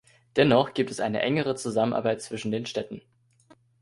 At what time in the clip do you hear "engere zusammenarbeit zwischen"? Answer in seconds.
1.21-2.49